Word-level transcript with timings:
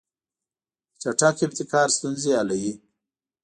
چټک 1.01 1.37
ابتکار 1.45 1.87
ستونزې 1.95 2.31
حلوي. 2.39 2.73